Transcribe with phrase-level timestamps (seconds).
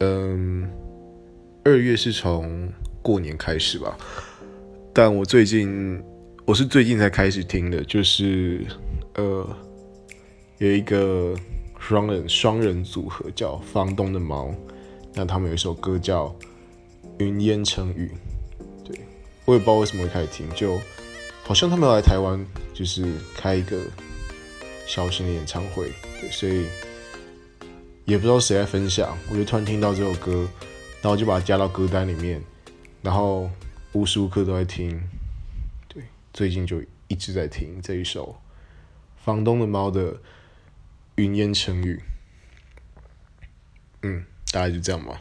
[0.00, 0.68] 嗯，
[1.64, 3.96] 二月是从过年开始吧，
[4.92, 6.02] 但我最近
[6.44, 8.66] 我是最近才开始听的，就是
[9.14, 9.48] 呃，
[10.58, 11.34] 有一个
[11.78, 14.54] 双人双人组合叫房东的猫，
[15.14, 16.26] 那他们有一首歌叫
[17.18, 18.10] 《云烟成雨》，
[18.86, 19.00] 对，
[19.46, 20.78] 我也不知道为什么会开始听，就
[21.42, 22.44] 好像他们要来台湾，
[22.74, 23.80] 就是开一个
[24.86, 25.90] 小型的演唱会，
[26.20, 26.66] 对，所以。
[28.06, 30.48] 也不知道谁在分享，我就突然听到这首歌，
[31.02, 32.40] 然后就把它加到歌单里面，
[33.02, 33.50] 然后
[33.92, 35.00] 无时无刻都在听。
[35.88, 38.40] 对，最近就一直在听这一首
[39.24, 40.14] 《房东的猫》的
[41.16, 41.96] 《云烟成雨》。
[44.02, 45.20] 嗯，大概就这样吧。